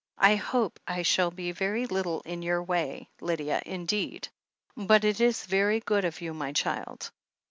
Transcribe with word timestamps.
I 0.17 0.35
hope 0.35 0.79
I 0.87 1.03
shall 1.03 1.29
be 1.29 1.51
very 1.51 1.85
little 1.85 2.21
in 2.21 2.41
your 2.41 2.63
way, 2.63 3.11
Lydia, 3.19 3.61
indeed. 3.67 4.29
But 4.75 5.03
it 5.03 5.21
is 5.21 5.45
very 5.45 5.79
good 5.81 6.05
of 6.05 6.21
you, 6.21 6.33
my 6.33 6.53
child." 6.53 7.11